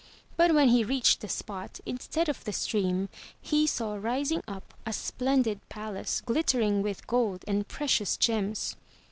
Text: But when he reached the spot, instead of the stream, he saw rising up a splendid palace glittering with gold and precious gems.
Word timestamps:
But 0.35 0.55
when 0.55 0.69
he 0.69 0.83
reached 0.83 1.21
the 1.21 1.29
spot, 1.29 1.79
instead 1.85 2.27
of 2.27 2.43
the 2.43 2.51
stream, 2.53 3.07
he 3.39 3.67
saw 3.67 3.93
rising 3.93 4.41
up 4.47 4.73
a 4.83 4.93
splendid 4.93 5.59
palace 5.69 6.21
glittering 6.21 6.81
with 6.81 7.05
gold 7.05 7.45
and 7.47 7.67
precious 7.67 8.17
gems. 8.17 8.75